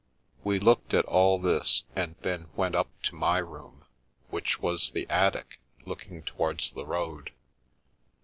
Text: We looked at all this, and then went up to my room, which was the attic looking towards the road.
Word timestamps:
We 0.43 0.57
looked 0.57 0.95
at 0.95 1.05
all 1.05 1.37
this, 1.37 1.83
and 1.95 2.15
then 2.21 2.49
went 2.55 2.73
up 2.73 2.89
to 3.03 3.13
my 3.13 3.37
room, 3.37 3.85
which 4.31 4.59
was 4.59 4.89
the 4.89 5.07
attic 5.11 5.59
looking 5.85 6.23
towards 6.23 6.71
the 6.71 6.87
road. 6.87 7.31